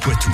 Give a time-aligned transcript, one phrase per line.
[0.00, 0.30] Poitou.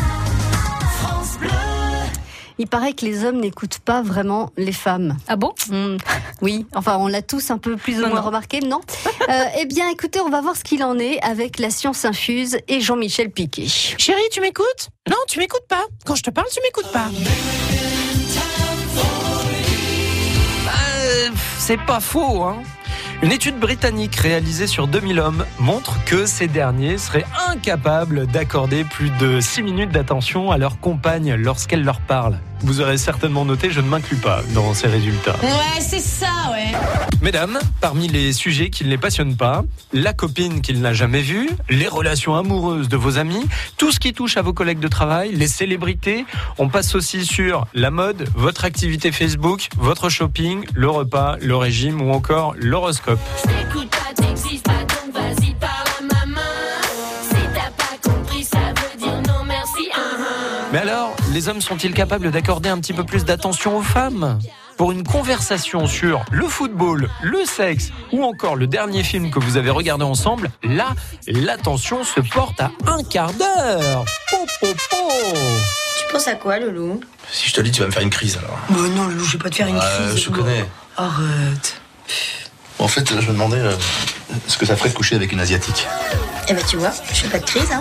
[2.59, 5.17] Il paraît que les hommes n'écoutent pas vraiment les femmes.
[5.27, 5.53] Ah bon?
[5.71, 5.97] Hmm,
[6.41, 8.23] Oui, enfin on l'a tous un peu plus ou moins non.
[8.23, 8.81] remarqué, non
[9.29, 12.59] Euh, Eh bien écoutez, on va voir ce qu'il en est avec la science infuse
[12.69, 13.67] et Jean-Michel Piquet.
[13.67, 14.91] Chérie, tu m'écoutes?
[15.09, 15.85] Non, tu m'écoutes pas.
[16.05, 17.09] Quand je te parle, tu m'écoutes pas.
[20.69, 22.57] Euh, c'est pas faux, hein.
[23.23, 29.11] Une étude britannique réalisée sur 2000 hommes montre que ces derniers seraient incapables d'accorder plus
[29.19, 32.39] de 6 minutes d'attention à leur compagne lorsqu'elle leur parle.
[32.65, 35.37] Vous aurez certainement noté, je ne m'inclus pas dans ces résultats.
[35.43, 36.73] Ouais, c'est ça, ouais.
[37.21, 41.51] Mesdames, parmi les sujets qui ne les passionnent pas, la copine qu'il n'a jamais vue,
[41.69, 43.45] les relations amoureuses de vos amis,
[43.77, 46.25] tout ce qui touche à vos collègues de travail, les célébrités,
[46.57, 52.01] on passe aussi sur la mode, votre activité Facebook, votre shopping, le repas, le régime
[52.01, 53.21] ou encore l'horoscope.
[60.75, 64.41] Mais alors, les hommes sont-ils capables d'accorder un petit peu plus d'attention aux femmes
[64.77, 69.57] pour une conversation sur le football, le sexe ou encore le dernier film que vous
[69.57, 70.89] avez regardé ensemble, là,
[71.29, 74.05] l'attention se porte à un quart d'heure.
[74.29, 74.97] Po, po, po.
[75.97, 76.99] Tu penses à quoi, Loulou
[77.31, 78.59] Si je te le dis, tu vas me faire une crise alors.
[78.69, 80.17] Bah non, Loulou, je vais pas te faire une crise.
[80.17, 80.65] je te connais.
[80.97, 81.81] Arrête.
[82.81, 83.77] En fait, je me demandais euh,
[84.49, 85.87] ce que ça ferait de coucher avec une asiatique.
[86.49, 87.81] Eh ben, tu vois, je fais pas de crise, hein.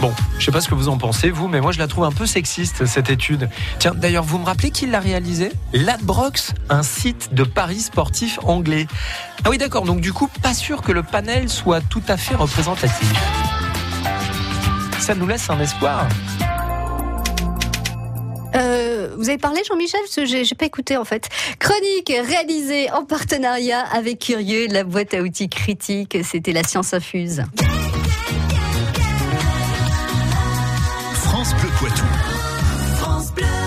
[0.00, 2.04] Bon, je sais pas ce que vous en pensez, vous, mais moi je la trouve
[2.04, 3.48] un peu sexiste, cette étude.
[3.80, 5.50] Tiens, d'ailleurs, vous me rappelez qui l'a réalisée?
[5.72, 8.86] Ladbrokes, un site de paris sportif anglais.
[9.44, 12.36] Ah oui, d'accord, donc du coup, pas sûr que le panel soit tout à fait
[12.36, 13.12] représentatif.
[15.00, 16.06] Ça nous laisse un espoir.
[18.54, 21.28] Euh, vous avez parlé Jean-Michel Parce que j'ai pas écouté en fait.
[21.58, 26.18] Chronique réalisée en partenariat avec Curieux, la boîte à outils critique.
[26.22, 27.42] C'était la science infuse.
[31.48, 32.37] France Bleu Poitou.